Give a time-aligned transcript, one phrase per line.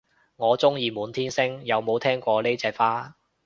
[0.35, 3.15] 我鍾意滿天星，有冇聽過呢隻花